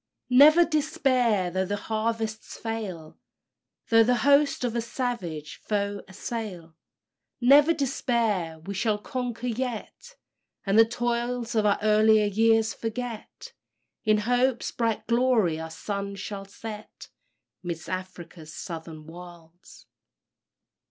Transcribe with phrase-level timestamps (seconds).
[0.31, 3.19] "Never despair, though the harvests fail;
[3.89, 6.75] Though the hosts of a savage foe assail;
[7.39, 10.15] Never despair; we shall conquer yet,
[10.65, 13.53] And the toils of our earlier years forget
[14.03, 17.09] In hope's bright glory our sun shall set
[17.61, 19.85] 'Midst Afric's Southern Wilds."